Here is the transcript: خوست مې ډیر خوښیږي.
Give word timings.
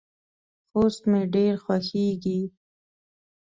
خوست 0.69 1.01
مې 1.11 1.21
ډیر 1.33 1.53
خوښیږي. 1.63 2.39